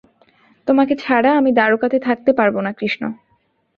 তোমাকে 0.67 0.93
ছাড়া 0.95 1.31
আমি 1.39 1.51
দ্বারকাতে 1.53 1.97
থাকতে 2.07 2.31
পারব 2.39 2.55
না, 2.65 2.71
কৃষ্ণ! 2.73 3.03